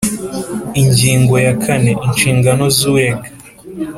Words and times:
Ingingo 0.81 1.33
ya 1.45 1.53
kane 1.63 1.91
Inshingano 2.07 2.65
z 2.75 2.79
urega 2.91 3.29